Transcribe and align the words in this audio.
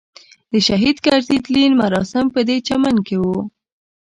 د 0.51 0.53
شهید 0.67 0.97
کرزي 1.05 1.37
تلین 1.45 1.71
مراسم 1.81 2.25
پدې 2.35 2.57
چمن 2.67 2.95
کې 3.07 3.17
وو. 3.21 3.37